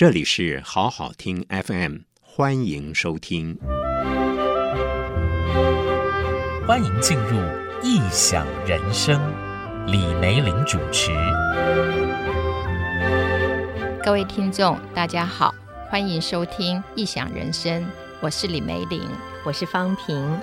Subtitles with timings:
[0.00, 3.58] 这里是好好听 FM，欢迎收听，
[6.66, 7.36] 欢迎进入
[7.82, 9.20] 异想人生，
[9.86, 11.10] 李梅玲主持。
[14.02, 15.54] 各位听众，大家好，
[15.90, 17.84] 欢迎收听异想人生，
[18.22, 19.02] 我是李梅玲，
[19.44, 20.40] 我是方平。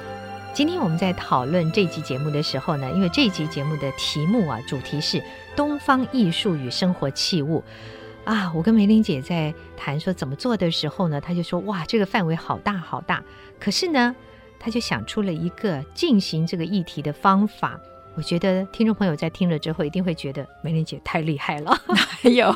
[0.54, 5.20] 今天我们在讨论这集节目的时候呢，因为这集节目的题目啊，主题是
[5.56, 7.64] 东方艺术与生活器物
[8.28, 8.52] 啊。
[8.54, 13.24] 我跟梅玲姐在谈说怎么做的时候呢，她就说哇，这个范围好大好大。
[13.60, 14.16] 可是呢，
[14.60, 17.80] 她就想出了一个进行这个议题的方法。
[18.18, 21.80] 我觉得听众朋友在听了之后，一定会觉得梅玲姐太厉害了。
[21.88, 22.54] 哪有，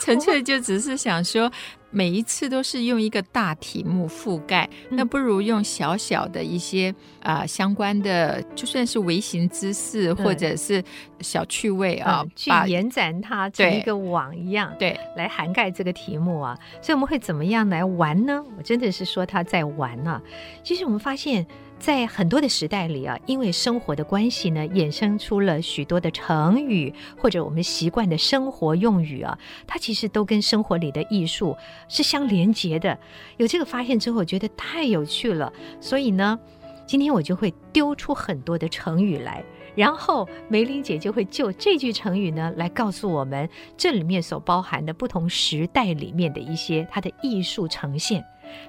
[0.00, 1.52] 纯粹就只是想说。
[1.96, 10.82] 每一次都是用一个大题目覆盖，那不如用小小的一些啊、呃、相关的，就算是微型知识或者是
[11.20, 16.58] 小趣味啊，嗯、去延展它成一个网一样，对，来涵盖这个题目啊。
[16.82, 18.44] 所以我们会怎么样来玩呢？
[18.58, 20.20] 我真的是说他在玩啊。
[20.64, 21.46] 其实我们发现。
[21.84, 31.54] 在很多的时代里啊，因为生活的关系呢，衍生出了许多的成语或者我们习惯的生活用语啊，它其实都跟生活里的艺术
[31.86, 32.98] 是相连接的。
[33.36, 35.52] 有这个发现之后，我觉得太有趣了。
[35.78, 36.40] 所以呢，
[36.86, 43.46] 今天我就会丢出很多的成语来，然后梅林姐就会就这句成语呢来告诉我们
[43.76, 48.24] 这里面所包含的不同时代里面的一些它的艺术呈现，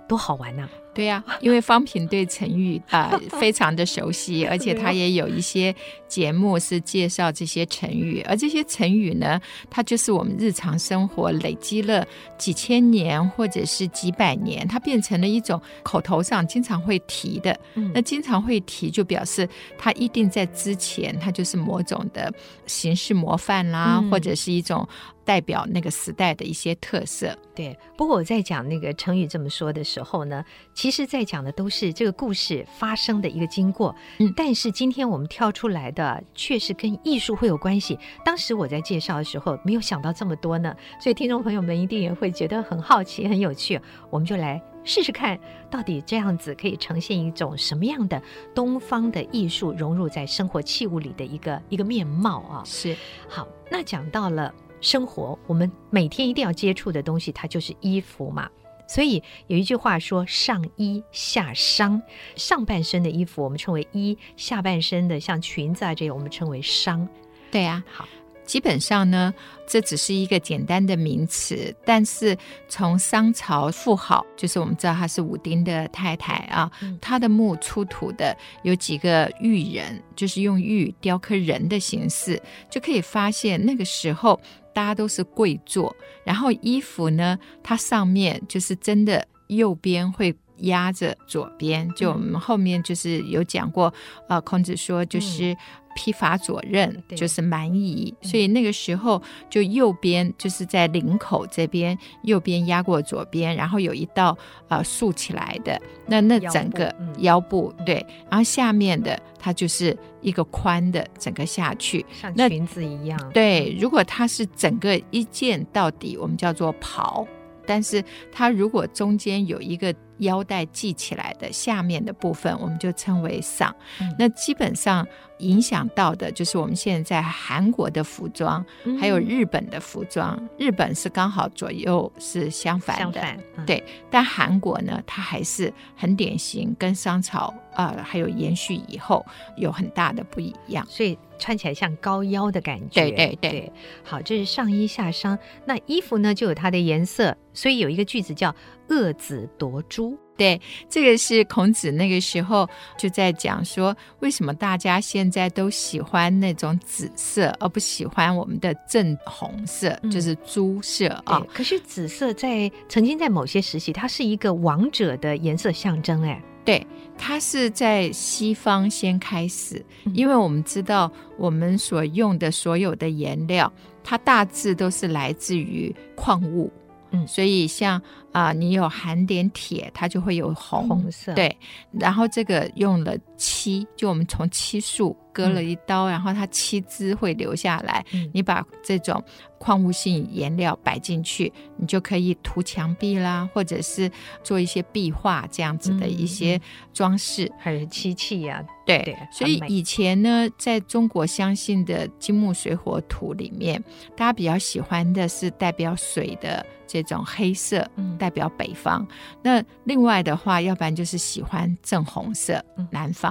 [0.05, 5.75] 多好玩呢、对呀、啊，因为方平对成语啊、呃、 非常的熟悉，而且他也有一些
[6.07, 12.07] 节目是介绍这些成语，而这些成语呢，它就是我们日常生活累积了
[12.37, 17.59] 几千年或者是几百年，它变成了一种口头上经常会提的。
[17.93, 22.33] 那经常会提，就表示它一定在之前，它就是某种的
[22.65, 24.87] 形式模范啦，或者是一种
[25.25, 27.37] 代表那个时代的一些特色。
[27.53, 30.43] 对，不过我在讲那个成语这么说的时候呢。
[30.73, 37.97] 其实，在讲的都是这个故事发生的一个经过，嗯，但是今天我们挑出来的却是跟艺术会有关系。
[38.23, 43.79] 当时我在介绍的时候，没有想到这么多呢，所以听众朋友们一定也会觉得很好奇、很有趣。
[44.09, 45.39] 我们就来试试看，
[45.71, 48.21] 到底这样子可以呈现一种什么样的
[48.53, 52.63] 东方的艺术融入在生活器物里的一个一个面貌啊？
[52.65, 52.95] 是。
[53.29, 54.53] 好，那讲到了
[54.85, 58.47] 生活，我们每天一定要接触的东西，它就是衣服嘛。
[58.87, 61.99] 所以有一句话说“上衣下裳”，
[62.37, 67.07] 上半身的衣服我们称为衣，下半身的像裙子啊这些我们称为裳。
[67.49, 68.07] 对呀，好，
[68.45, 69.33] 基本上呢，
[69.67, 84.39] 这只是一个简单的名词，但是从商朝妇好，就是我们知道她是武丁的太太啊，她的墓出土的有几个玉人，就是用玉雕刻人的形式，就可以发现那个时候。
[84.75, 85.95] 大家都是跪坐，
[86.25, 93.93] 然后衣服呢，它上面就是真的右边会压着左边，就我们后面就是有讲过，
[94.27, 95.55] 呃，孔子说就是。
[95.97, 113.17] 披发左衽就是蛮夷，所以那个时候就右边就是在领口这边，右边压过左边，然后有一道呃竖起来的，那那整个腰部对，然后下面的它就是一个宽的整个下去，像裙子一样。
[113.33, 117.25] 对，如果它是整个一件到底，我们叫做袍，
[117.65, 119.95] 但是它如果中间有一个。
[120.19, 123.71] 腰带系起来的下面的部分，我们就称为裳。
[123.99, 125.05] 嗯、那基本上
[125.39, 130.37] 影响到的就是我们现在在韩国的服装，嗯、还有日本的服装。
[130.57, 133.83] 日本是刚好左右是相反的，相反嗯、对。
[134.09, 139.25] 但韩国呢，它还是很典型，跟商朝啊、呃，还有延续以后
[139.57, 140.85] 有很大的不一样。
[140.89, 143.01] 所以穿起来像高腰的感觉。
[143.01, 143.71] 对对对，对。
[144.03, 145.37] 好，这是上衣下裳。
[145.65, 147.35] 那衣服呢，就有它的颜色。
[147.53, 148.53] 所以有一个句子叫
[148.89, 150.59] “恶子夺珠”，对，
[150.89, 161.41] 这个是孔子那个时候就在讲说，为什么大家现在都喜欢那种紫色，而不喜欢我们的正红色，嗯、就是朱色啊。
[161.53, 166.85] 可是紫色在曾经在某些时期，它是一个王者的颜色象征，哎，对，
[167.17, 173.71] 它是在西方先开始，因为我们知道我们所用的所有的颜料，
[174.03, 176.71] 它大致都是来自于矿物。
[177.11, 178.01] 嗯，所以像
[178.31, 181.33] 啊、呃，你有含点铁，它就会有红，红色。
[181.35, 181.55] 对，
[181.91, 188.05] 然后这个用了漆，就我们从漆树割了一刀，嗯、然后它漆汁会留下来。
[188.13, 189.23] 嗯、你把这种
[189.57, 194.11] 矿物性颜料摆进去，你就可以涂墙壁啦，或者是
[194.43, 196.59] 做一些壁画这样子的一些
[196.93, 198.63] 装饰，还有漆器呀。
[198.85, 203.83] 对，对，所以以前呢，在中国相信的金木水火土里面，
[204.15, 207.89] 大家比较喜欢的是代表水的这种黑色，
[208.19, 209.01] 代表北方。
[209.01, 209.07] 嗯、
[209.41, 213.24] 那另外的话，要不然就是喜欢正红色，南方。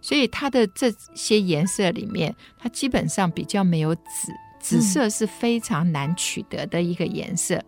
[0.00, 7.62] 所以它的这些颜色里面，它基本上比较没有紫，紫色是非常难取得的一个颜色。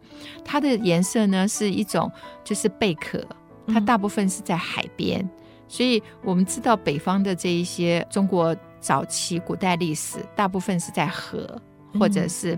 [0.44, 2.10] 它的颜色呢是一种
[2.44, 3.26] 就是贝壳，
[3.66, 5.28] 它大部分是在海边。
[5.66, 11.60] 所以我们知道北方的这一些中国早期古代历史，大部分是在河
[11.98, 12.56] 或者是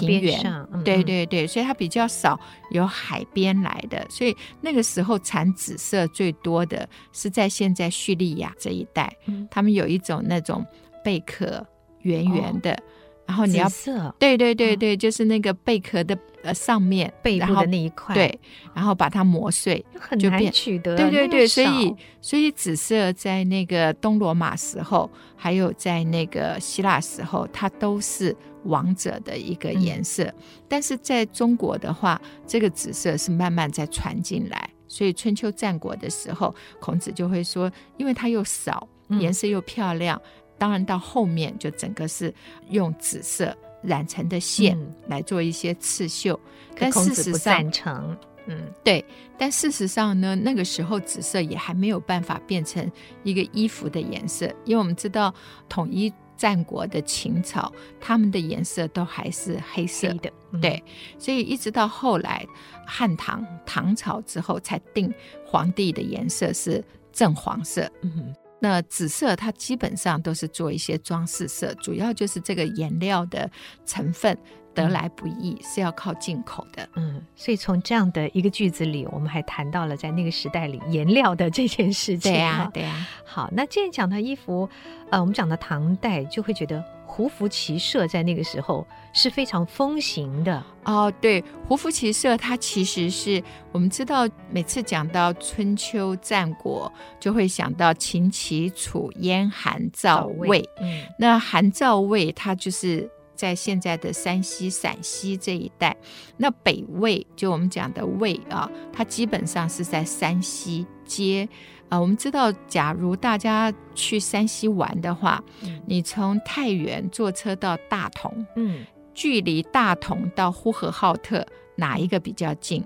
[0.00, 2.38] 平原，对对对，所以它比较少
[2.70, 4.04] 有海边来的。
[4.08, 10.64] 所以那个时候产紫色最多的是在现在叙利亚这一带，嗯、他们有一种那种
[11.04, 11.66] 贝壳
[12.02, 12.72] 圆圆的。
[12.72, 12.82] 哦
[13.26, 18.38] 然后你要色，对对对对，就是那个贝壳的呃上面背部的那一块，对，
[18.74, 20.94] 然后把它磨碎，很难取得。
[20.96, 30.30] 对对对，所以所以紫色在那个东罗马时候，还有在那个希腊时候，它都是王者的一个颜色。
[30.68, 40.20] 但是在中国的话，这个紫色是慢慢在传进来，所以春秋战国的时候，孔子就会说，因为它又少，颜色又漂亮。
[40.56, 42.32] 当然，到后面就整个是
[42.70, 44.78] 用紫色染成的线
[45.08, 46.38] 来做一些刺绣，
[46.70, 48.16] 嗯、但事实上，赞成，
[48.46, 49.04] 嗯，对。
[49.36, 52.90] 但事实上呢，那个时候紫色也还没有办法变成
[53.24, 55.34] 一个衣服的颜色，因为我们知道
[55.68, 60.82] 统一战国的秦朝，他们的颜色都还是黑色黑的，嗯、对。
[61.18, 62.46] 所以一直到后来
[62.86, 65.12] 汉唐唐朝之后，才定
[65.44, 68.34] 皇帝的颜色是正黄色，嗯。
[68.64, 73.50] 那紫色它基本上都是做一些装饰色，主要就是这个颜料的
[73.84, 74.34] 成分
[74.72, 76.88] 得来不易，是要靠进口的。
[76.96, 82.32] 嗯，所以从这样的一个句子里，我们还谈到了在那个时代里颜料的这件事情。
[82.32, 83.06] 对呀，对呀。
[83.26, 84.66] 好，那既然讲到衣服，
[85.10, 86.82] 呃，我们讲到唐代，就会觉得。
[87.16, 91.12] 胡服骑射在那个时候是非常风行的哦。
[91.20, 93.40] 对，胡服骑射，它其实是
[93.70, 100.68] 我们知道，每次讲到春秋战国，就会想到秦、齐、楚、燕、韩、赵、魏。
[100.80, 105.96] 嗯，那韩、赵、魏，它就是在现在的山西、陕西这一带。
[106.36, 111.48] 那北魏，就我们讲的魏啊，它基本上是在山西接。
[111.90, 121.46] 啊，我们知道，假如大家去山西玩的话，嗯、你从太原坐车到大同，嗯，距离大同到呼和浩特
[121.76, 122.82] 哪一个比较近？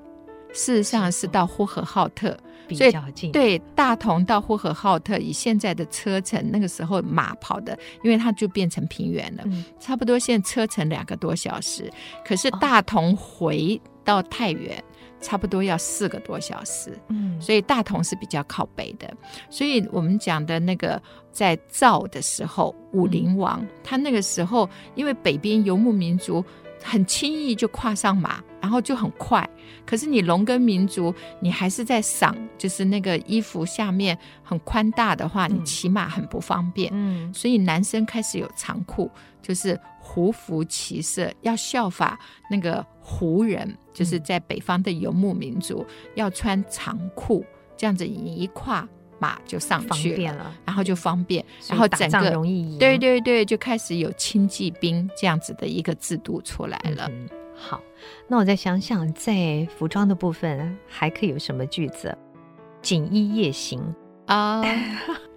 [0.52, 2.36] 事实上是到呼和浩特
[2.66, 3.30] 比较近。
[3.30, 11.90] 对，大同到呼和浩特，以现在的车程，那个时候马跑的，因为它就变成平原了，嗯、差不多现在车程两个多小时。
[12.26, 14.76] 可是大同回到太原。
[14.76, 14.84] 哦
[15.20, 19.12] 差不多要四个多小时，嗯，所以大同是比较靠北的。
[19.50, 21.00] 所以我们讲的那个
[21.32, 26.44] 在造的时候，武陵王、嗯、他那个时候，因为北边游牧民族
[26.82, 29.48] 很轻易就跨上马，然后就很快。
[29.84, 36.90] 可是你农耕民族，你还是在裳，就是那个衣服下面很宽大的话，你骑马很不方便。
[36.92, 39.10] 嗯，所以男生开始有长裤，
[39.42, 42.18] 就是胡服骑射，要效法
[42.50, 43.76] 那个胡人。
[43.92, 45.84] 就是在北方的游牧民族
[46.14, 47.44] 要穿长裤，
[47.76, 48.88] 这样子你一跨
[49.18, 57.08] 马就上去了，了然后就方便，然后整个容易对对对，就开始有轻骑兵这样子的一个制度出来了。
[57.10, 57.82] 嗯、好，
[58.28, 62.16] 那我再想想，在服装的部分还可以有什么句子？
[62.80, 63.82] 锦衣夜行
[64.26, 64.62] 啊。
[64.62, 65.27] Uh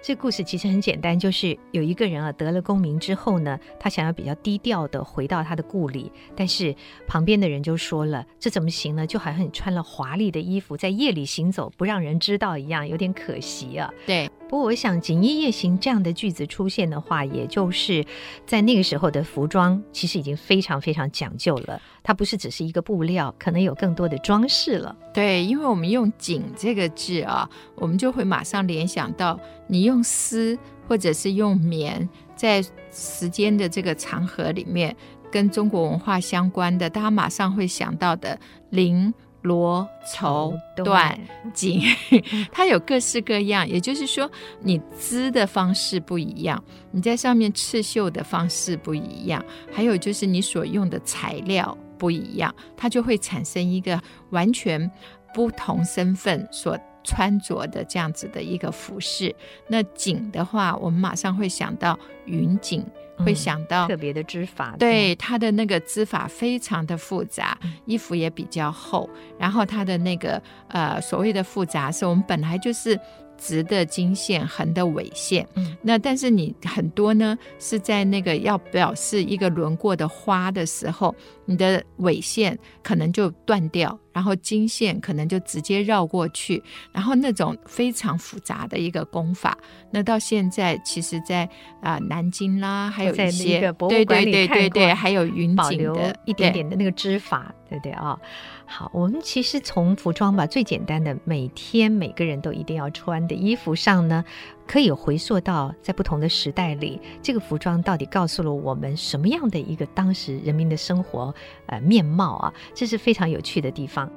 [0.00, 6.74] 这故事其实很简单，就是有一个人啊得了功名之后呢，他想要比较低调的回到他的故里，但是
[7.06, 9.06] 旁边的人就说了：“这怎么行呢？
[9.06, 14.30] 就好像你穿了华丽的衣服在夜里行走，不让人知道一样，有点可惜啊。”对。
[14.48, 18.02] 不过我想“锦衣夜行”这样的句子出现的话，也就是
[18.46, 24.96] 在那个时候的服装其实已经非常非常讲究了，它不是只是一个布料，可能有更多的装饰了。
[25.12, 34.96] 对，因为我们用“锦”这个字啊，我们就会马上联想到你用丝或者是用棉，在时间的这个长河里面，
[35.30, 38.40] 跟中国文化相关的，大家马上会想到的
[38.72, 39.12] 绫。
[39.48, 41.16] 罗绸缎
[41.54, 41.82] 锦，
[42.52, 43.66] 它有各式各样。
[43.66, 54.00] 也就是说，你织的方式不一样，你在上面刺绣的方式不一样，还有就是你所用的材料不一样，它就会产生一个
[54.30, 54.90] 完全
[55.34, 59.34] 不同身份所穿着的这样子的一个服饰。
[59.66, 62.84] 那锦的话，我们马上会想到云锦。
[63.24, 72.96] 会想到、嗯、特别的织法，对它的那个织法非常的复杂，嗯、衣服也比较厚，然后它的那个呃所谓的复杂是我们本来就是。
[73.40, 86.60] 直的经线，横的纬线，嗯，那但是你很多呢是在那个要表示一个轮廓的花的时候，你的纬线可能就断掉，然后经线可能就直接绕过去，
[86.90, 89.56] 然后那种非常复杂的一个功法，
[89.92, 91.44] 那到现在其实在
[91.80, 98.18] 啊、呃、南京啦，还有一些对对对对对，还有云锦的一点点的那个织法，对对啊。
[98.66, 104.24] 好，我们其实从服装吧，最简单的，每天每个人都一定要穿的衣服上呢，
[104.68, 111.34] 可以回溯到在不同的时代里，这个服装到底告诉了我们什么样的一个当时人民的生活
[111.66, 114.10] 呃面貌啊，这是非常有趣的地方。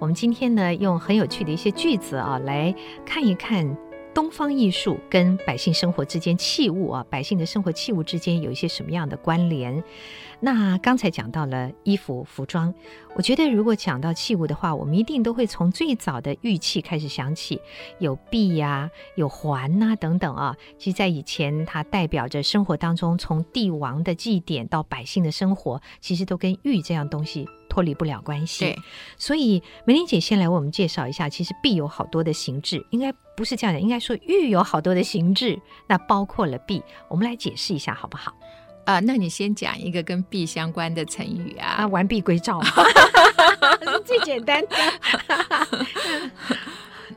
[0.00, 2.74] 我们今天呢，用很有趣的一些句子啊，来
[3.06, 3.76] 看一看。
[4.12, 9.84] 东方艺术跟百姓生活之间器物啊，百姓的生活器物之间有一些什么样的关联？
[10.42, 12.72] 那刚才讲到了衣服、服装，
[13.14, 17.60] 我觉得如果讲到器物的话，我们一定都会从最早的玉器开始想起，
[17.98, 20.56] 有璧呀、啊，有环呐、啊、等等啊。
[20.78, 28.64] 其实，在以前，它代表着生活当中，从帝王的祭典到百姓的生活，其实都跟玉这样东西脱离不了关系。
[28.64, 28.78] 对，
[29.18, 38.32] 所以梅玲姐先来为我们介绍一下，其实璧有好多的形制，应该不是这样的，应该说玉有好多的形制，那包括了璧，我们来解释一下好不好？
[38.84, 41.68] 啊，那你先讲一个跟璧相关的成语啊？
[41.78, 42.60] 啊，完璧归赵，
[44.04, 44.76] 最简单的。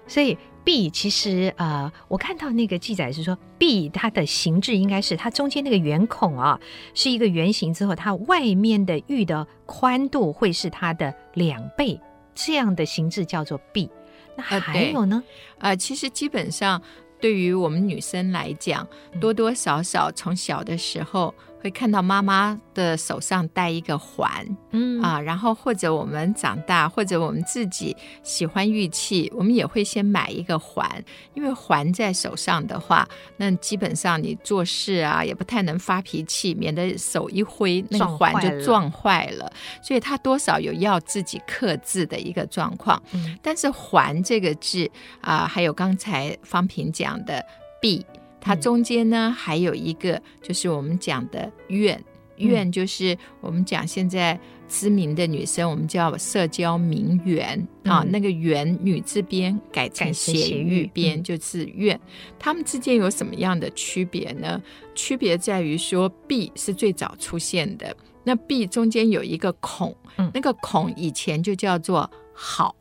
[0.05, 6.60] 所以璧其实呃，我看到那个记载是说，璧它的形制应该是它中间那个圆孔啊，
[6.93, 12.00] 是一个圆形之后，它外面的玉的宽度会是它的两倍，
[12.36, 13.89] 这样的形制叫做璧。
[14.36, 15.24] 那还有呢？
[15.58, 16.79] 啊、呃，其实基本上
[17.20, 18.88] 对于我们女生来讲，
[19.20, 21.34] 多多少少从小的时候。
[21.63, 30.86] 会看到妈妈的手上戴一个环，嗯啊，然后或者我们长大，或者我们自己喜欢玉器，我们也会先买一个环，
[31.34, 39.50] 因为环在手上的话，那基本上你做事啊也不太能发脾气，免得手一挥那个环就撞坏了，
[39.82, 43.01] 所以它多少有要自己克制的一个状况。
[43.13, 44.91] 嗯，但是环这个字
[45.22, 47.41] 啊，还有刚才方平讲的
[47.79, 48.05] 璧。
[48.45, 52.03] 它中间呢，还有一个，就是我们讲的怨
[52.35, 57.65] ”，“怨就是我们讲现在知名的女生，我们叫社交名媛。
[57.85, 61.97] 啊，那个媛女字边改成斜玉边就是怨。
[62.38, 64.62] 它们之间有什么样的区别呢？
[64.93, 67.95] 区别在于说，璧是最早出现的，
[68.25, 69.95] 那璧中间有一个孔，
[70.33, 72.75] 那个孔以前就叫做好，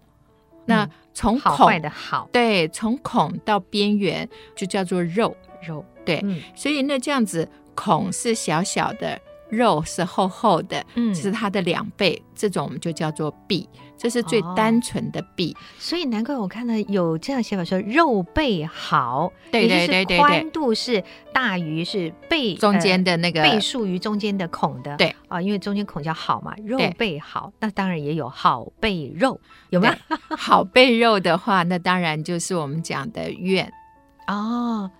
[0.66, 5.36] 那从孔的好，对，从孔到边缘就叫做肉。
[5.66, 15.52] 肉对，嗯、所以那这样子，孔是小小的，肉是厚厚的，嗯，是它的两倍，这种我们就叫做璧，这是最单纯的璧。
[15.52, 15.58] 哦。
[15.78, 21.02] 所以难怪我看到有这样写法说肉背好，对对对对，宽度是
[21.32, 29.38] 大于是背中间的那个倍数于中间的孔的，对啊，因为中间孔叫好嘛，肉背好，那当然也有好背肉，
[29.70, 29.94] 有没有？
[30.36, 33.72] 好背肉的话，那当然就是我们讲的苑
[34.26, 34.90] 哦。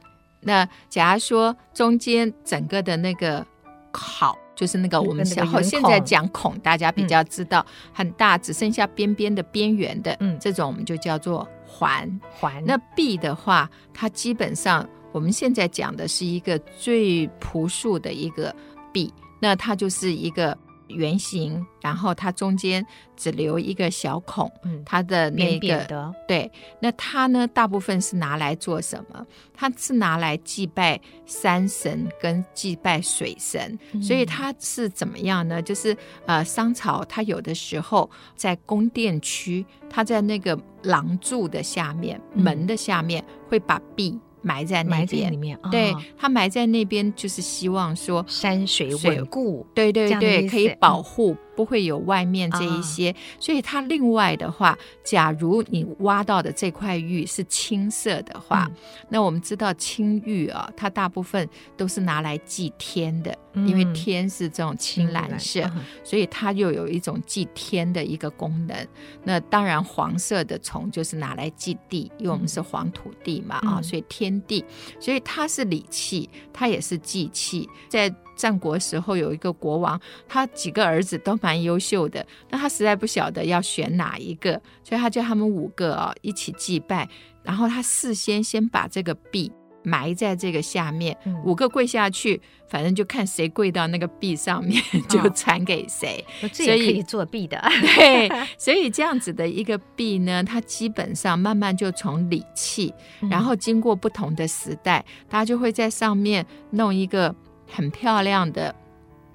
[0.42, 3.46] 那假如说中间整个的那个
[3.92, 12.62] 好，就是那个我们小后现在讲孔，大家比较知道很大，只剩下边边的边缘的，嗯，这种我们就叫做环环。
[12.66, 18.54] 那壁的话，它基本上我们现在讲的是一个最朴素的一个
[18.92, 20.56] 壁，那它就是一个。
[20.92, 22.84] 圆形，然后它中间
[23.16, 29.26] 只留一个小孔，嗯，它的那个的对，那它呢，大部分是拿来做什么？
[29.54, 35.60] 它是拿来祭拜山神跟祭拜水神，嗯、所以它是怎么样呢？
[35.62, 35.96] 就是
[36.26, 44.18] 呃，商朝它有的时候在宫殿区，它在那个廊柱的下面、嗯、门的下面会把璧。
[44.42, 45.32] 埋在那边。
[45.32, 58.76] 里面，对，他埋在那边，就是希望说山水稳固，对对对，可以保护不会有外面这一些，啊、所以它另外的话，假如你挖到的这块玉是青色的话，嗯、
[59.08, 68.88] 那我们知道青玉啊，它大部分都是拿来祭天的，嗯、因为天是这种青蓝色，嗯、所以它又有一种祭天的一个功能。
[69.22, 74.64] 那当然黄色的虫就是拿来祭地，因为我们是黄土地嘛啊，嗯、所以天地，
[74.98, 78.12] 所以它是礼器，它也是祭器，在。
[78.42, 87.08] 战国时候有一个国王，他几个儿子都蛮优秀的，那他实在不晓得要选哪一个，所以他叫他们五个哦一起祭拜，
[87.44, 89.52] 然后他事先先把这个币
[89.84, 97.56] 埋在这个下面，嗯、五个跪下去，反正就看谁跪到那个币上面就传给谁，哦、所以可以作弊的。
[97.94, 102.92] 对， 所以这样子的一个币呢，它基本上慢慢就从礼器，
[103.30, 107.32] 然后经过不同的时代，嗯、大家就会在上面弄一个。
[107.72, 108.74] 很漂亮的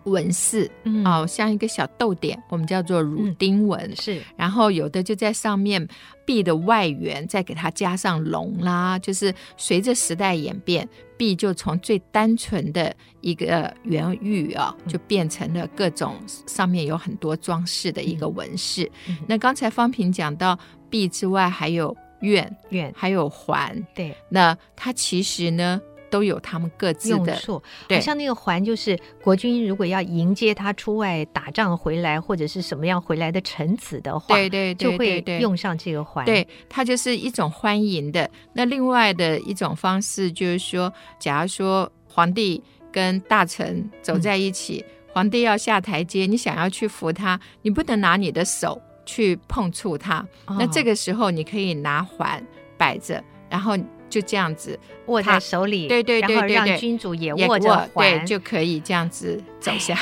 [0.05, 4.21] 纹饰，嗯，哦，像一个小豆点，我们叫做乳钉纹，嗯、是。
[4.37, 5.85] 然后有的就在上面
[6.25, 18.89] 币的外缘再给它加上龙啦，就是随着时代演变，币就从最单纯的一个圆玉啊，就变成了各种上面有很多装饰的一个纹饰。
[19.09, 20.57] 嗯、那刚才方平讲到
[20.89, 24.15] 币之外，还有愿愿还有环，对。
[24.29, 25.81] 那它其实呢？
[26.09, 38.29] 都有他们各自的用处，对，像那个环，就是国军如果要迎接他出外打仗回来，或者是什么样回来的臣子的话，对对，就会用上这个环，对，它就是一种欢迎的。
[38.53, 52.41] 那另外的一种方式就是说，假如说皇帝跟大臣走在一起，嗯、皇帝要下台阶，你想要去扶他，你不能拿你的手去碰触他，哦、那这个时候你可以拿环
[52.77, 53.77] 摆着，然后。
[54.09, 59.97] 就这样子握在手里，对对对，然后让君主也握着环，对，就可以这样子走下。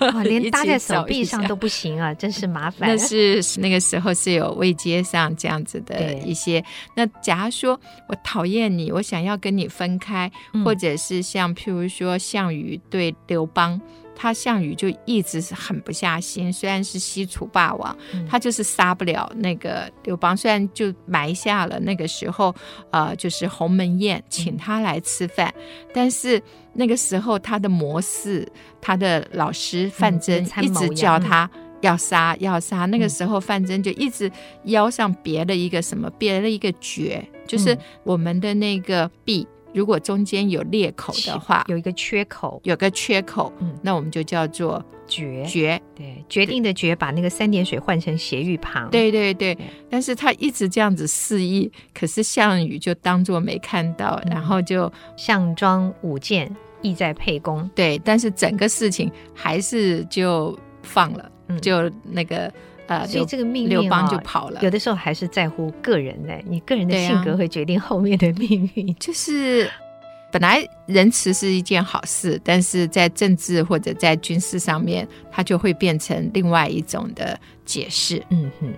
[0.00, 2.88] 哇， 连搭在手臂上都不行啊，真是麻烦。
[2.88, 6.64] 那是那个时候是有位阶上这样子的一些。
[6.94, 10.30] 那假如说我讨厌你，我想要跟你分开，
[10.64, 13.80] 或者是像譬如说项羽对刘邦。
[14.22, 20.36] 他项羽就一直是狠不下心，虽然是西楚霸王，嗯、他就是杀不了那个刘邦。
[20.36, 22.54] 虽然就埋下了那个时候，
[22.90, 26.38] 呃，就是鸿门宴请他来吃饭，嗯、但是
[26.74, 28.46] 那个时候他的模式，
[28.78, 31.50] 他的老师范增一直叫他
[31.80, 32.84] 要杀要杀。
[32.84, 34.30] 那个时候范增就一直
[34.64, 37.74] 腰上别了一个什么，别了一个绝，就是
[38.04, 39.48] 我们的那个璧。
[39.72, 49.56] 如果中间有裂口的话，有一个缺口，有个缺口，嗯，那我们就叫做决决，对，决定的决，把那个三点水换成斜玉旁，对对对。
[49.88, 57.98] 但是他一直这样子示意，可是项羽就当作没看到，然后就项庄舞剑，意在沛公，对。
[58.04, 62.52] 但是整个事情还是就放了，就那个。
[62.90, 64.60] 呃，所以这个命运，刘邦就跑了。
[64.62, 68.90] 有的时候还是在乎个人呢，你个人的性格会决定后面的命运。
[68.90, 69.70] 啊、就是
[70.32, 78.20] 本来仁慈是一件好事，但是在政治或者在军事上面，它就会变成另外一种的解释。
[78.30, 78.72] 嗯哼，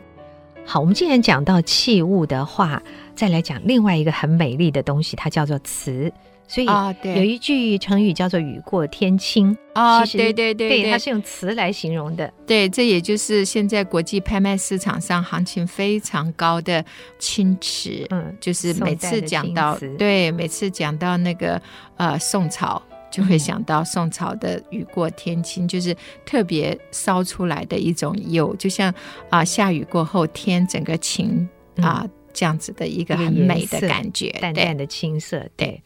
[0.67, 2.83] 好，我们既然讲到器物的话，
[3.15, 6.13] 再来讲另外一个很美丽的东西，它叫做瓷。
[6.53, 6.67] 所以
[7.17, 12.31] 有一句成语叫做“雨过天青”啊，对对对，对，它是用词来形容的。
[12.47, 16.85] 对，这也就是现在国际拍卖市场上行情非常高的
[17.19, 18.07] 青瓷。
[18.11, 21.59] 嗯，就是每次讲到，对，每次讲到那个
[21.97, 28.91] 呃宋朝，就会想到宋朝的“雨过天青”，就是特别烧出来的一种釉，就像
[29.31, 35.83] 啊、呃、下雨过后天整个晴啊、呃、这样子的一个很美的感觉，淡淡的青色，对。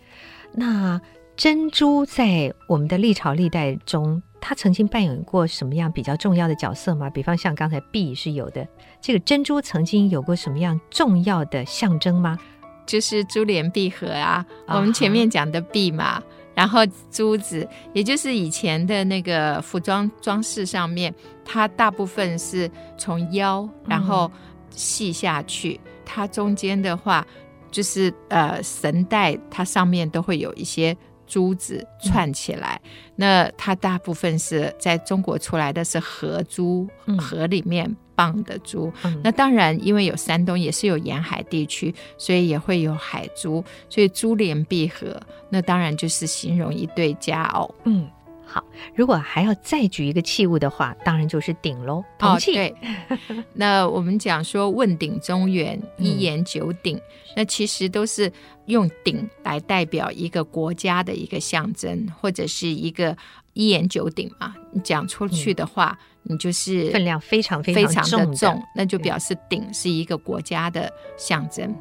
[0.59, 0.99] 那
[1.37, 7.11] 珍珠在我们的历朝历代中，它曾经扮演过什么样比较重要的角色吗？
[7.11, 8.67] 比方像刚才璧是有的，
[9.03, 12.39] 这个珍珠曾经有过什么样重要的象征吗？
[12.87, 16.25] 就是珠联璧合啊，我们前面讲的璧嘛，uh.
[16.55, 21.15] 然后珠子，也就是以前的那个服装装饰上面，
[21.45, 24.33] 它大部分是从腰然后
[24.71, 27.27] 系下去，嗯、它中间的话。
[27.71, 32.81] 就是呃，绳带它上面都会有一些珠子串起来。
[32.85, 38.93] 嗯、那它大部分是在中国出来的是河珠，嗯、河里面蚌的珠。
[39.05, 43.63] 嗯、那当然，因为有山东也是有沿海地区，所以也会有海珠。
[43.91, 47.75] 所以珠联璧合，那当然就是形容一对佳偶。
[47.85, 48.09] 嗯，
[48.49, 52.53] 好，如果还要再举一个器物的话，当然就是鼎喽，铜器。
[52.53, 52.75] 哦、对，
[53.55, 57.03] 那我们讲说问鼎中原，一言九鼎，嗯、
[57.39, 58.33] 那其实都是
[58.67, 63.17] 用鼎来代表一个国家的一个象征，或者是一个
[63.53, 64.55] 一言九鼎嘛。
[64.73, 68.05] 你讲出去的话，嗯、你就是分量非常非常
[68.37, 71.77] 重，那就表示鼎是一个国家的象征。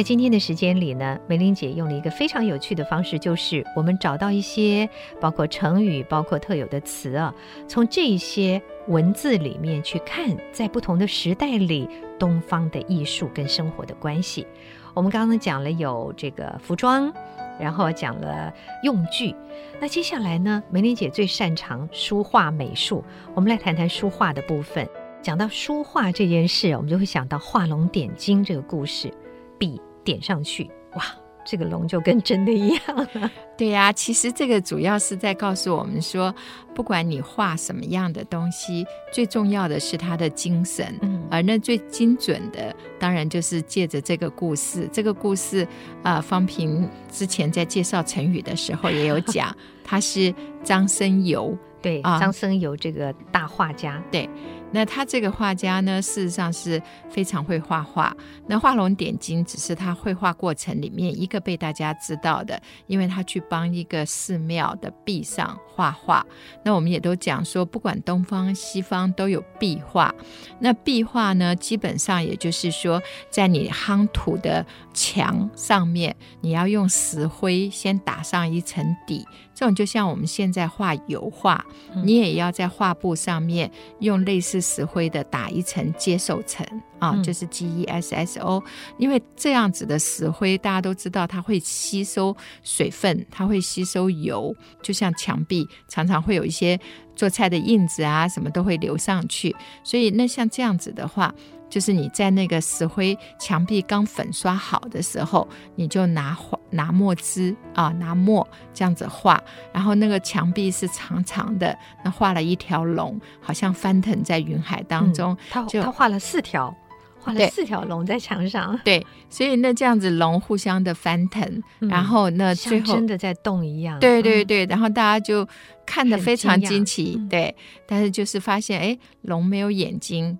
[0.00, 4.88] 在今天的时间里呢，梅玲姐用了一个非常有趣的方式，就是我们找到一些
[5.20, 7.34] 包括成语、包括特有的词啊，
[7.68, 11.86] 从这些文字里面去看，在不同的时代里，
[12.18, 14.46] 东方的艺术跟生活的关系。
[14.94, 17.12] 我们刚刚讲了有这个服装，
[17.60, 18.50] 然后讲了
[18.82, 19.36] 用具，
[19.82, 24.88] 那接下来呢，梅玲姐最擅长书画美术，我们来谈谈书画的部分。
[25.20, 29.12] 讲到书画这件事，我们就会想到画龙点睛这个故事，
[29.58, 29.78] 笔。
[30.10, 31.04] 点上去，哇，
[31.44, 33.30] 这个龙就跟真的一样了。
[33.56, 36.34] 对呀、啊，其实这个主要是在告诉我们说，
[36.74, 40.98] 不管你画什么样的东西，最重要的是它的精神。
[41.02, 44.88] 嗯，而那最精准的，当然就是借着这个故事。
[44.92, 45.62] 这个故事
[46.02, 51.56] 啊、呃，芳萍之前在介绍成语的时候也有讲， 他是张生游。
[51.82, 54.28] 对，啊、张生游这个大画家，对。
[54.72, 56.80] 那他这个画家呢，事实上是
[57.10, 58.16] 非常会画画。
[58.46, 66.24] 那画龙点睛只是他绘画过程里面一个被大家知道的，因为他去帮一个寺庙的壁上画画。
[66.64, 70.14] 那我们也都讲说，不管东方西方都有壁画。
[70.58, 79.26] 那壁画呢，基本上也就是说，在你夯土的墙上面，你要用石灰先打上一层底。
[79.60, 81.62] 这种就像我们现在画油画，
[82.02, 86.66] 你也要在画布上面用类似石灰的打一层接受层
[86.98, 88.64] 啊，就是 G E S S O。
[88.96, 96.80] 因为这样子的石灰，大家都知道它会吸收水分，它会吸收油，就像墙壁常常会有一些
[97.14, 99.54] 做菜的印子啊，什么都会流上去。
[99.84, 101.34] 所以那像这样子的话。
[101.70, 109.40] 就是你在那个石灰墙壁刚粉刷好的时候，你就拿画拿墨汁啊，拿墨这样子画，
[109.72, 115.36] 然后那个墙壁是长长的，那画了一条龙，好像翻腾在云海当中。
[115.48, 116.74] 他、嗯、他画了四条，
[117.20, 118.78] 画了四条龙在墙上。
[118.84, 123.98] 对，所以那这样子龙互相的翻腾，嗯、然后那最后真的在动一样。
[124.00, 125.46] 对对对，然后大家就
[125.86, 127.14] 看得非常惊奇。
[127.16, 127.54] 嗯、对，
[127.86, 130.36] 但是就是发现，哎，龙没有眼睛。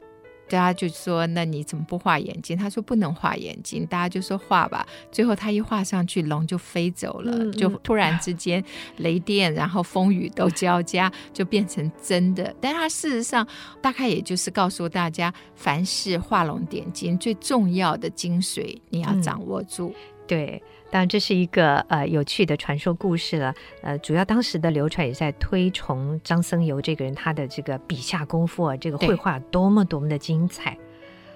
[0.51, 8.63] 大家就说：“那你怎么不画眼睛？”他说：“不能画眼睛。”大家就说：“画吧。”最后他一画上去，龙就飞走了，嗯、就突然之间
[8.97, 12.53] 雷电，然后风雨都交加，就变成真的。
[12.61, 13.47] 但他事实上
[13.81, 19.95] 大概也就是告诉大家，凡是画龙点睛最重要的精髓，你要掌握住。
[19.95, 19.95] 嗯、
[20.27, 20.63] 对。
[20.91, 23.55] 当然，这是一个呃有趣的传说故事了。
[23.81, 30.77] 呃，主要当时的流传也在推崇张僧繇这个人，他的这个笔下功夫啊，这个绘画多么多么的精彩。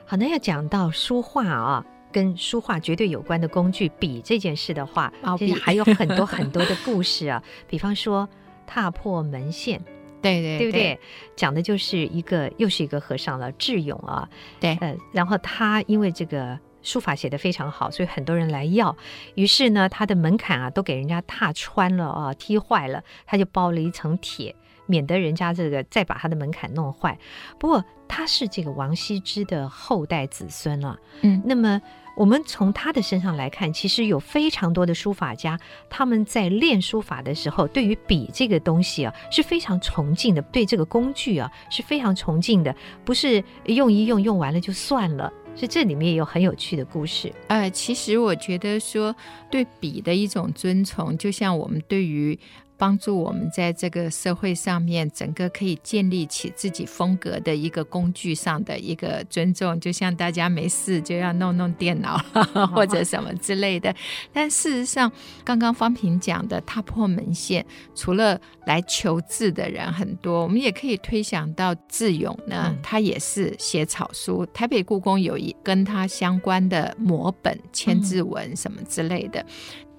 [0.05, 7.41] 好，那要讲到书画啊，跟书画绝对有关的工具笔这件事的话，其实还有很多 很多的故事啊。
[7.69, 8.29] 比方说
[8.67, 9.81] 踏破门线，
[10.21, 10.99] 对对对不对？
[11.37, 14.29] 讲的就是一个又是一个和尚了，智勇啊。
[14.59, 16.59] 对，呃，然后他因为这个。
[16.85, 18.97] 书法写得非常好，所以很多人来要。
[19.35, 24.55] 于是呢，他的门槛啊都给人家踏穿了啊，踢坏了，他就包了一层铁，
[24.87, 27.19] 免得人家这个再把他的门槛弄坏。
[27.59, 31.81] 不过他是这个王羲之的后代子孙了，嗯，那么
[32.17, 35.59] 我们从他的身上来看，其实有非常多的书法家，
[35.91, 45.33] 他们在练书法的时候，对于笔这个东西啊是非常崇敬的，对这个工具啊是非常崇敬的，不是用一用用完了就算了。
[45.55, 47.33] 所以这里面有很有趣的故事。
[47.49, 49.15] 呃，其实我觉得说
[49.51, 52.39] 对笔的一种尊崇，就像我们对于。
[52.77, 62.19] 帮助我们在这个社会上面，整个可以建立起自己风格的一个工具上的一个尊重，就像大家没事就要弄弄电脑
[62.75, 63.95] 或者什么之类的。
[64.33, 65.11] 但事实上，
[65.45, 74.45] 刚刚方平讲的踏破门线，除了来求字的人很多，我们也可以推想到智勇呢，他也是写草书。
[74.47, 79.45] 台北故宫有一跟他相关的摹本、千字文什么之类的。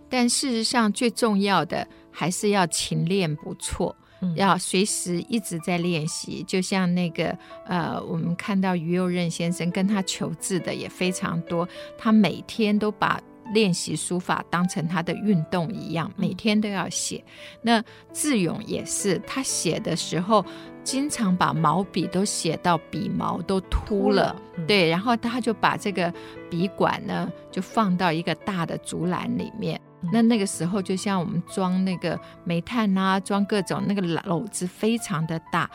[0.08, 1.86] 但事实上，最重要的
[2.16, 3.94] 还是要勤练不辍。
[4.36, 6.42] 要随时一直在练习。
[6.48, 13.22] 就像那个呃，我们看到于右任先生跟他求字的也非常多，他每天都把
[13.54, 17.24] 练习书法当成他的运动一样，每天都要写。
[17.62, 20.44] 那智勇也是，他写的时候
[20.84, 26.12] 经常把毛笔都写到笔毛都秃了，对，然后他就把这个
[26.50, 29.80] 笔管呢就放到一个大的竹篮里面。
[30.12, 35.70] 那那个时候，就像我们装那个煤炭啊，装各种那个篓子非常的大，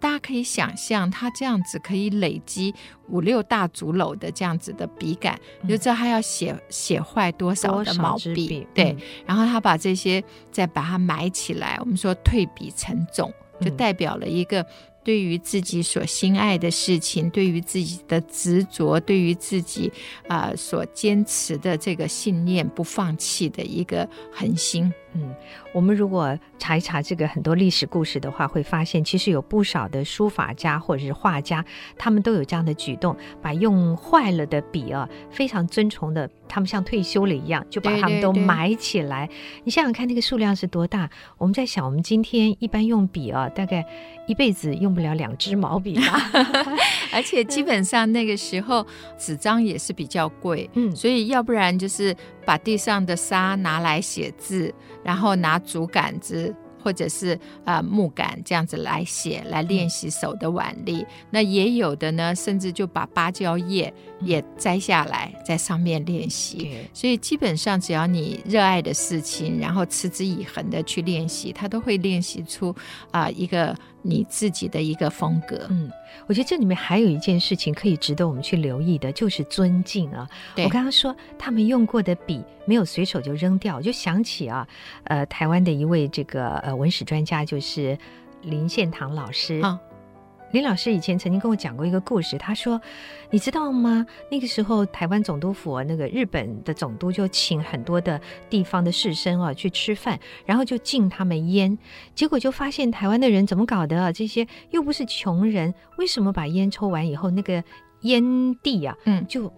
[0.00, 2.74] 大家可以想象，它这样子可以累积
[3.08, 8.66] 五六大竹篓的这样子的笔杆，你就知道他要写写坏多少的毛笔。
[8.74, 14.64] 对，然后他把这些再把它埋起来，我们说退笔成种，就代表了一个。
[15.04, 19.92] 对于自己所心爱的事情，对于自己的执着，对于自己
[20.26, 24.92] 啊、所坚持的这个信念不放弃的一个恒心。
[25.14, 25.34] 嗯，
[25.72, 31.64] 我们如果查一查这个很多历史故事的话，会发现其实有不少的书法家或者是画家，
[31.96, 39.26] 他们都有这样的举动，把用坏了的笔啊，非常尊崇的，他们像退休了一样，就把他们都埋起来。
[39.26, 41.08] 对对对，你想想看，那个数量是多大？
[41.38, 43.84] 我们在想，我们今天一般用笔啊，大概
[44.26, 46.30] 一辈子用不了两支毛笔吧。
[47.12, 48.84] 而且基本上那个时候
[49.16, 52.14] 纸张也是比较贵，嗯，所以要不然就是。
[52.44, 61.06] 把地上的沙拿来写字，然后拿竹杆子或者是呃木杆这样子来写，来练习手的腕力。
[61.30, 63.92] 那也有的呢，甚至就把芭蕉叶
[64.24, 66.70] 也摘下来，在上面练习。
[66.72, 72.74] 嗯、所以基本上，只要你热爱的事情，然后持之以恒的去练习，它都会练习出
[73.10, 75.66] 啊、呃、一个你自己的一个风格。
[75.70, 75.90] 嗯。
[76.26, 80.26] 我觉得这里面还有一件事情可以值得我们去留意的，就是尊敬啊。
[80.56, 84.66] 我刚刚说他们用过的笔没有随手就扔掉，我就想起啊，
[85.04, 87.98] 呃，台湾的一位这个呃文史专家，就是
[88.42, 89.60] 林献堂老师。
[89.62, 89.78] 哦
[90.54, 92.80] 林老师以前曾经跟我讲过一个故事，他说
[93.28, 94.06] ：“你知道吗？
[94.30, 101.76] 那个时候台湾总督府那个日本的总督就请很多的地方的士绅啊去吃饭，然后就敬他们烟，
[102.14, 104.12] 结果就发现台湾的人怎么搞的啊？
[104.12, 107.64] 这些又不是穷人，为什么把烟抽完以后那个
[108.02, 109.52] 烟蒂啊，嗯，就。”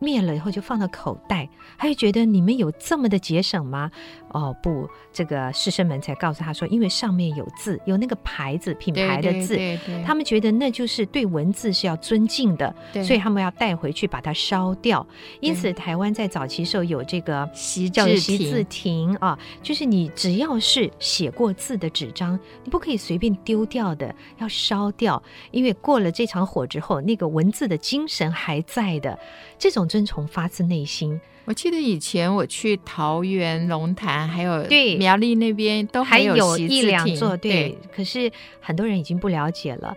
[0.00, 3.90] 灭了以后就放到口袋，他就觉得你们有这么的节省吗？
[4.32, 15.06] 哦不，这个师生们才告诉他说，因为上面有字，有那个牌子品牌的字，对对对对，他们觉得那就是对文字是要尊敬的，对所以他们要带回去把它烧掉。
[15.40, 17.48] 因此，台湾在早期时候有这个
[17.92, 29.18] 叫习字亭啊，就是你只要是写过字的纸张，你不可以随便丢掉的，要烧掉，因为过了这场火之后，那个文字的精神还在的。
[29.58, 31.20] 这种尊崇发自内心。
[31.44, 37.50] 我记得以前我去桃园龙潭，还有对苗栗那边都还有，一两座，对。
[37.50, 39.96] 对，可是很多人已经不了解了。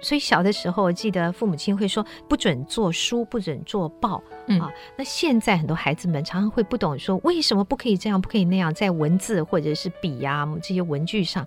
[0.00, 4.68] 所以小的时候，我记得父母亲会说不准做书，不准做报、嗯、啊。
[4.98, 8.74] 那现在很多孩子们常常会不懂，说为什么不可以这样，不可以那样？
[8.74, 11.46] 在文字或者是笔呀、啊、这些文具上，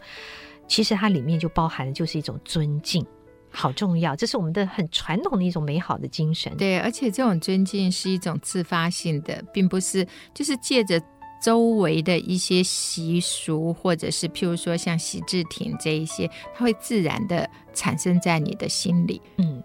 [0.67, 3.05] 其实它里面就包含的就是一种尊敬。
[3.49, 6.55] 好重要，这是我们的很传统的一种美好的精神。
[6.57, 11.01] 对，而且这种尊敬是一种自发性的，并不是就是借着
[11.45, 19.21] 周围的一些习俗，或者是譬如说像习字亭这一些，它会自然的产生在你的心里。
[19.37, 19.61] 嗯。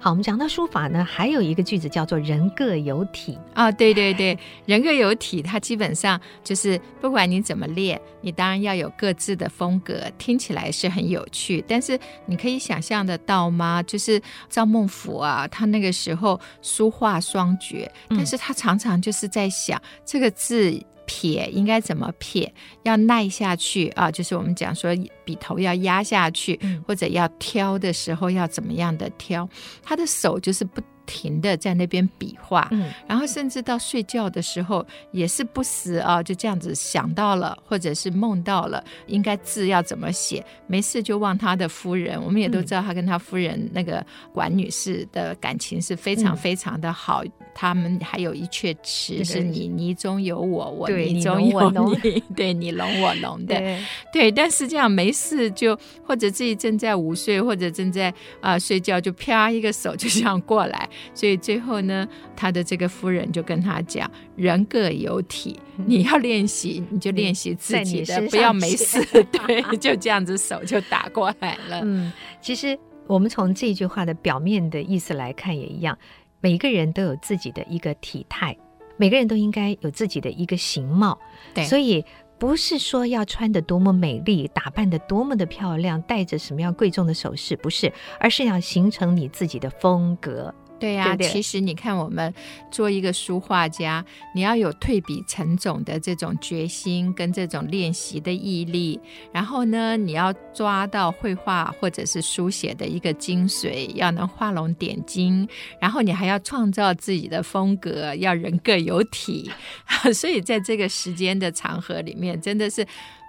[0.00, 11.64] 好，我们讲到书法呢，还有一个句子叫做“人各有体”啊、哦，对对对，人各有体，它基本上就是不管你怎么练，你当然要有各自的风格，听起来是很有趣。
[11.68, 13.80] 但是你可以想象得到吗？
[13.84, 20.76] 就是赵孟頫啊，他那个时候书画双绝，但是他常常就是在想、嗯、这个字。
[21.12, 22.50] 撇应该怎么撇？
[22.84, 24.96] 要耐下去啊，就是我们讲说
[25.26, 29.46] 笔头要压下去，嗯、或者要挑的时候要怎么样的挑？
[29.82, 30.80] 他的手就是不。
[31.06, 42.22] 停的在那边比划，嗯，然后甚至到睡觉的时候也是不时啊，就这样子想到了，或者是梦到了，应该字要怎么写，没事就望他的夫人。
[42.22, 51.70] 我们也都知道他跟他夫人那个管女士的感情是非常非常的好，嗯、他们还有一阙词是你你中有我，我你中有
[52.02, 58.08] 你， 对你侬我侬的，对，对，但是这样没事就或者自己正在午睡或者正在
[58.40, 60.88] 啊、呃、睡觉，就啪一个手就这样过来。
[61.14, 69.00] 所以最后呢，他的这个夫人就跟他讲：“人各有体，你要练习，你就练习自己的，不要没事。”
[69.46, 71.80] 对，就这样子手就打过来了。
[71.84, 75.96] 嗯，其实我们从这句话的表面的意思来看也一样，
[76.40, 78.56] 每个人都有自己的一个体态，
[78.96, 81.18] 每个人都应该有自己的一个形貌。
[81.54, 82.04] 对，所以。
[82.38, 90.52] 不是说要穿得多么美丽，打扮得多么的漂亮，戴着什么样贵重的首饰，不是，而是要形成你自己的风格。
[90.82, 92.34] 对呀、啊，其实你看，我们
[92.68, 98.98] 做一个书画家，你要有退笔成种的这种决心跟这种练习的毅力，
[99.32, 109.48] 然后呢，你要抓到绘画或者是书写的一个精髓，要能画龙点睛，然后你还要创造自己的风格，要人各有体，
[110.12, 112.84] 所以在这个时间的长河里面，真的是。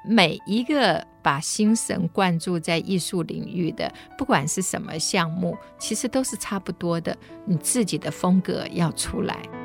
[0.06, 7.18] 每一个把心神灌注在艺术领域的，不管是什么项目，其实都是差不多的。
[7.46, 9.63] 你自己的风格要出来。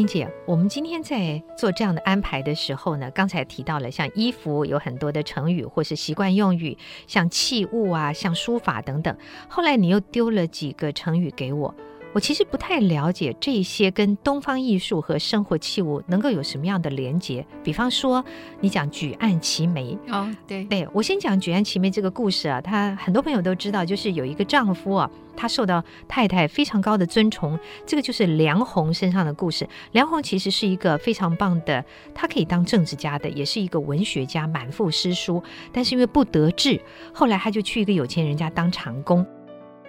[0.00, 9.14] 玲姐，我们今天在做这样的安排的时候呢，刚才提到了像衣服有很多的成语或是习惯用语，像器物啊，像书法等等。
[9.46, 11.74] 后来你又丢了几个成语给我。
[12.12, 17.46] 我其实不太了解这些跟东方艺术和生活器物能够有什么样的连结。
[17.62, 18.24] 比方说，
[18.60, 29.68] 你讲举案齐眉哦，对对，我先讲举案齐眉这个故事啊，他很多朋友都知道，就是有一个丈夫啊，他受到太太非常高的尊崇，这个就是梁鸿身上的故事。
[29.92, 35.40] 梁鸿其实是一个非常棒的，他可以当政治家的，也是一个文学家，满腹诗书，
[35.72, 36.80] 但是因为不得志，
[37.14, 39.24] 后来他就去一个有钱人家当长工。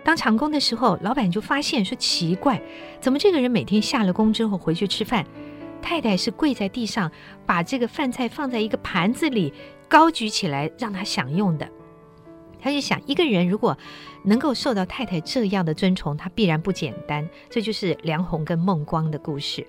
[0.04, 2.62] 当长工的时候，老板就发现说奇怪，
[3.00, 5.26] 怎么这个人每天下了工之后回去吃饭，
[5.82, 7.12] 太太是跪在地上，
[7.46, 9.54] 把这个饭菜放在一个盘子里，
[9.88, 11.68] 高举起来让他享用的。
[12.60, 13.76] 他就想，一个人如果
[14.24, 17.28] 能够受到太太这样的尊崇，他必然不简单。
[17.50, 19.66] 这就是梁鸿跟孟光的故事。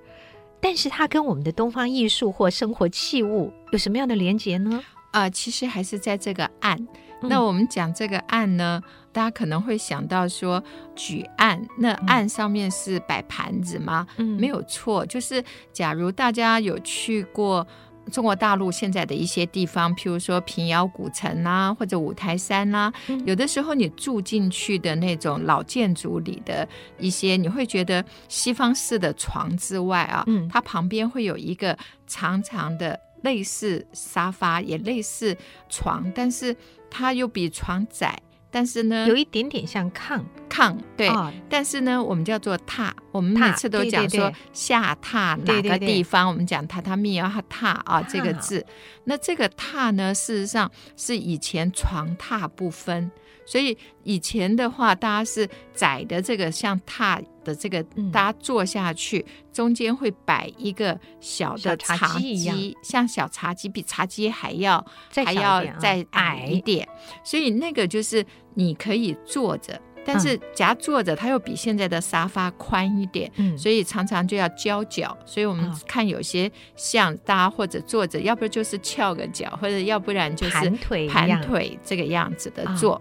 [0.60, 4.82] 但是他跟我们的东方艺术或生活器物有什么样的连结呢？
[5.10, 6.86] 啊、呃，其实还是在这个案。
[7.22, 10.62] 那我们讲这个案呢，大家可能会想到说
[10.96, 14.06] 举案，那案上面是摆盘子吗？
[14.16, 17.66] 嗯，没有错，就是假如大家有去过
[18.10, 22.92] 中国大陆现在的一些地方，譬如说平遥古城啊，或者五台山啊，
[23.24, 26.66] 有的时候你住进去的那种老建筑里的
[26.98, 35.36] 一些，你会觉得西方式的床之外啊，嗯，它旁边会有一个长长的类似沙发，也类似
[35.68, 36.56] 床，但是。
[36.94, 38.20] 它又比床窄，
[38.52, 41.08] 但是呢，有一点点像炕炕，对。
[41.08, 42.90] 哦、但是呢，我们叫做榻。
[43.10, 48.64] 我们每次都讲说下榻哪个地方，我们讲榻榻米啊，榻啊这个字。
[49.04, 53.10] 那这个榻呢，事实上是以前床榻不分。
[53.44, 64.84] 所以以前的话，大家是窄的这个像榻的这个，大家坐下去，嗯、中间会摆一个小的茶几，像小茶几，比茶几还要
[65.24, 66.88] 还要再矮一点。
[67.24, 68.24] 所以那个就是
[68.54, 75.16] 你可以坐着，但是夹坐着，它又比现在的沙发宽一点，嗯、所以常常就要交脚。
[75.24, 83.00] 所以我们看有些像大家或者坐着，要不就是翘个脚，或者要不然就是盘腿盘腿这个样子的坐。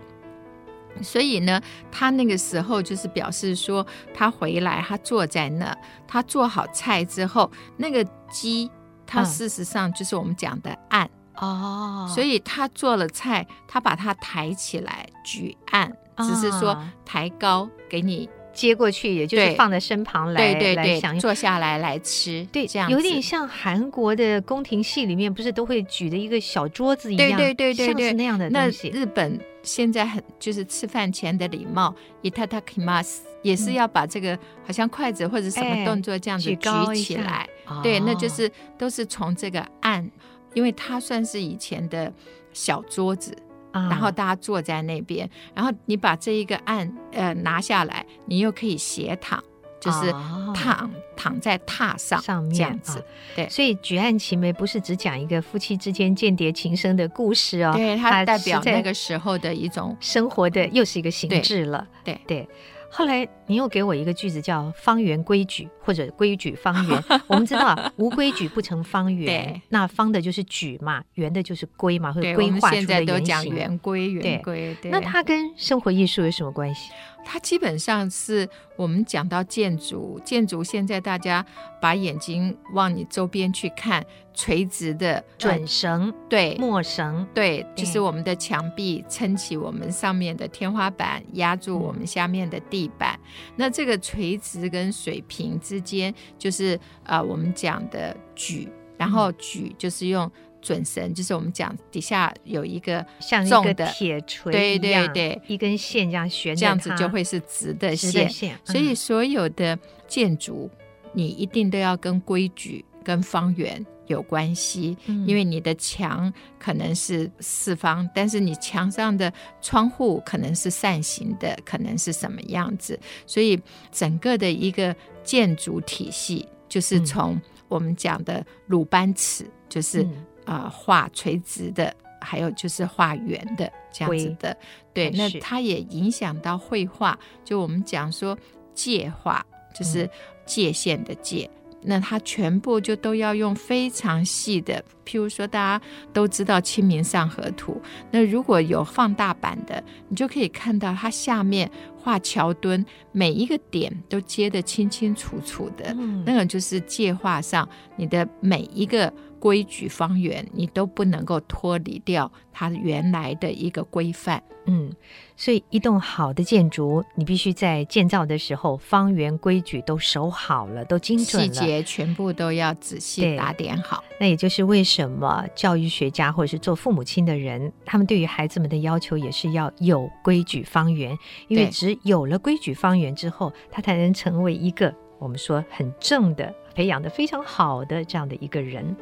[1.02, 5.76] 所以呢，他那个时候就是表示说，他回来，他坐在那，
[6.08, 8.70] 他做好菜之后，那个鸡，
[9.08, 12.08] 它事实上就是我们讲的案哦。
[12.14, 28.92] 所以他做了菜，他把它抬起来举案，只是说抬高给你接过去，也就是放在身旁来对对对，坐下来来吃，对，这样有点像韩国的宫廷戏里面不是都会举着一个小桌子一样，对对对对对，像是那样的东西。
[28.94, 29.40] 那日本。
[29.63, 36.57] 现在很就是吃饭前的礼貌，いただきます，也是要把这个好像筷子或者什么动作这样子举
[36.97, 40.11] 起来，哎、对，那就是都是从这个案，
[40.55, 42.13] 因为它算是以前的
[42.53, 43.37] 小桌子，
[43.73, 49.43] 嗯、然后大家坐在那边，然后你把这一个案呃拿下来，你又可以斜躺。
[49.82, 50.10] 就是
[50.54, 53.04] 躺、哦、躺在榻上上面这样子，
[53.36, 62.38] 对，所以举案齐眉不是只讲一个夫妻之间间谍情深的故事哦，对，它代表那个时候的一种生活的又是一个形制了，对对。
[62.38, 62.48] 对
[62.94, 67.04] 后来你又给我一个句子，叫“方圆规矩”或者“规矩方圆”。
[67.28, 72.88] 我们知道啊“无规矩不成方圆”，对那方的就是矩嘛，圆的就是规嘛，或者规划出的圆形。
[72.88, 74.76] 现在都讲圆规，圆规。
[74.82, 76.92] 对，那它跟生活艺术有什么关系？
[77.24, 81.46] 它基本上是我们讲到建筑，建筑现在大家
[81.80, 93.20] 把眼睛往你周边去看，垂直的准绳，对，墨绳，对，就是我们的墙壁撑起我们上面的天花板，压住我们下面的地板。
[93.24, 108.26] 嗯、那这个垂直跟水平之间，就是呃我们讲的矩，然后矩就是用准绳，就是我们讲底下有一个像一个铁锤，对对对，一根线这样悬，这样子就会是直的线。
[108.26, 110.70] 的线，所以所有的建筑，
[111.14, 123.60] 你一定都要跟规矩、跟方圆有关系，嗯、因为你的墙可能是四方，但是你墙上的窗户可能是扇形的，可能是什么样子，所以
[123.92, 130.02] 整个的一个建筑体系就是从我们讲的鲁班尺，就是。
[130.44, 134.58] 啊呃，画垂直的，还有就是画圆的这样子的，
[134.92, 137.18] 对，那它也影响到绘画。
[137.46, 138.36] 就我们讲说
[138.74, 140.10] 界画，就是
[140.44, 144.84] 界限的界，嗯、那它全部就都要用非常细的。
[145.06, 155.94] 譬如说，大家都知道《清明上河图》，那如果有放大版的，你就可以看到它下面画桥墩，每一个点都接得清清楚楚的。
[155.98, 159.12] 嗯、那个就是界画上你的每一个。
[159.42, 164.42] 规矩方圆，你都不能够脱离掉它原来的一个规范。
[164.68, 164.94] 嗯，
[165.36, 174.04] 所以一栋好的建筑，你必须在建造的时候，方圆规矩都守好了，都精准了，细节全部都要仔细打点好。
[174.20, 181.18] 那也就是为什么教育学家或者是做父母亲的人，他们对于孩子们的要求也是要有规矩方圆，
[181.48, 188.96] 因为只有了规矩方圆之后，他才能成为一个我们说很正的、培养的非常好的这样的一个人。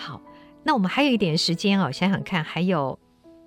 [0.00, 0.18] 好，
[0.62, 2.98] 那我们还有一点时间哦，想想看，还有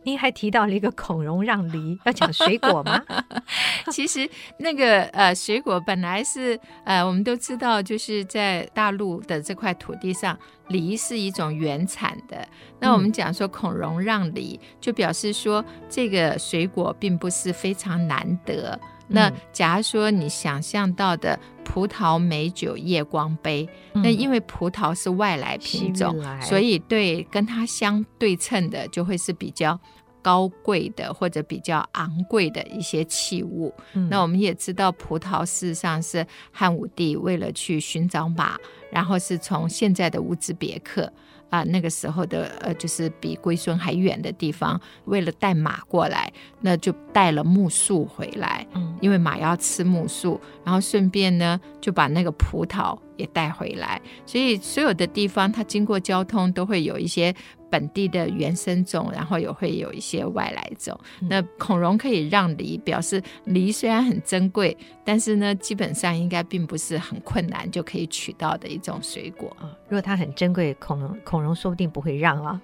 [0.04, 3.02] 您还提到了一个孔融让梨， 要讲水果吗？
[3.92, 4.30] 其实
[4.60, 10.38] 那个呃，水果本来是呃，我们都知道，就是在大陆的这块土地上，
[10.68, 12.48] 梨是一种原产的。
[12.80, 18.80] 那我们讲说孔融让梨，就表示说这个水果并不是非常难得。
[19.14, 29.80] 那假如说你想象到的葡萄美酒夜光杯，嗯、那因为葡萄是外来品种，所以对跟它相对称的就会是比较
[30.22, 33.74] 高贵的或者比较昂贵的一些器物。
[33.94, 38.58] 嗯、那我们也知道，葡萄事实上是汉武帝为了去寻找马，
[38.92, 41.12] 然后是从现在的乌兹别克。
[41.54, 57.32] 啊，那个时候的呃，就是比龟孙还远的地方，为了带马过来，那就带了木树回来，嗯，因为马要吃木树，然后顺便呢就把那个葡萄也带回来，所以所有的地方它经过交通都会有一些。
[57.74, 60.96] 本地的原生种，然后也会有一些外来种。
[61.22, 69.74] 嗯、那孔融可以让梨，表示梨虽然很珍贵，但是呢，基本上应该并不是很困难就可以取到的一种水果啊。
[69.90, 72.62] 如果它很珍贵，孔融孔融说不定不会让啊。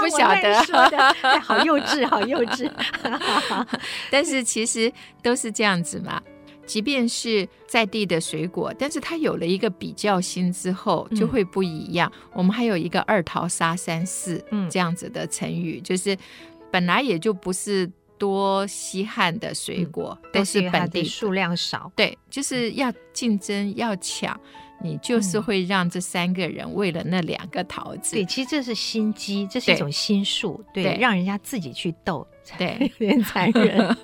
[0.00, 2.68] 不晓得说的、哎，好幼稚，好幼稚。
[4.10, 6.20] 但是其实都是这样子嘛。
[6.72, 12.10] 即便是在地的水果，但是它有了一个比较心之后，就会不一样。
[12.14, 16.16] 嗯、我们还有一个“二桃杀三士”这样子的成语，嗯、就是
[16.70, 24.40] 本来也就不是多稀罕的水果，嗯、都是本地数量少，对，就是要竞争要抢。
[24.84, 32.26] 你就是会让这三个人为了那两个桃子，对，其实这是心机，这是一种心术，对，对，让人家自己去斗，
[32.58, 33.96] 对，有点残忍。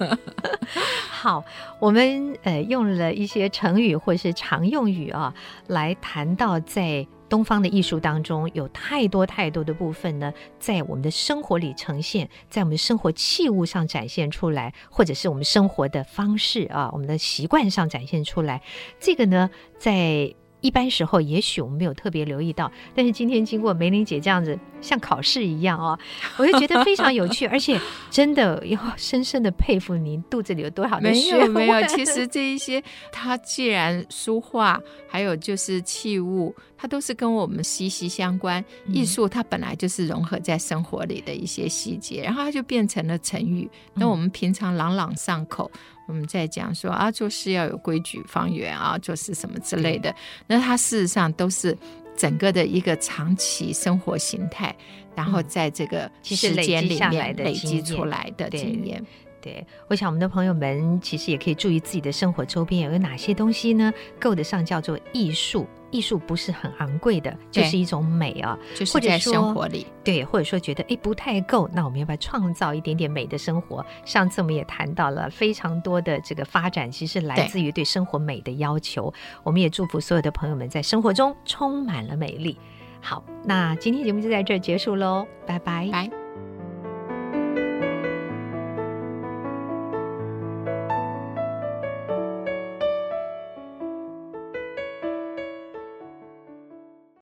[1.11, 1.45] 好，
[1.81, 5.35] 我们呃用了一些成语或是常用语啊，
[5.67, 18.63] 来谈到在东方的艺术当中，有太多太多的部分呢，在我们的生活里呈现，在我们的生活器物上展现出来，或者是我们生活的方式啊，我们的习惯上展现出来。
[19.01, 25.99] 这个呢，在一般时候，也许我们没有特别留意到，但是今天经过梅玲姐这样子，像考试一样哦，
[26.37, 27.81] 我就觉得非常有趣，而且
[28.11, 31.51] 真的要深深的佩服您肚子里有多少的学问。
[31.51, 32.83] 没有没有，其实这一些，
[33.13, 38.65] 它既然书画，还有就是器物，它都是跟我们息息相关。
[38.89, 43.71] 艺术它本来就是融合在生活里的一些细节，然后它就变成了成语。
[43.95, 45.71] 那我们平常朗朗上口。
[46.09, 50.13] 我们在讲说啊，做事要有规矩、方圆啊，做事什么之类的。
[50.47, 51.77] 那它事实上都是
[52.17, 54.75] 整个的一个长期生活形态，
[55.15, 59.05] 然后在这个时间里面累积出来的经验。
[59.41, 63.93] 对，我想我们的朋友们其实也可以注意自己的生活周边有哪些东西呢？
[64.19, 65.69] 够得上叫做艺术。
[65.91, 69.87] 艺术不是很昂贵的，就是一种美啊，就是在生活里。
[70.05, 73.85] 对，或者说觉得哎不太够，那我们要不要创造一点点美的生活？
[74.05, 79.13] 上次我们也谈到了非常多的这个发展，其实来自于对生活美的要求。
[79.43, 82.59] 我们也祝福所有的朋友们在生活中充满了美丽。
[83.01, 85.89] 好，那今天节目就在这儿结束喽，拜拜。
[85.93, 86.28] 拜。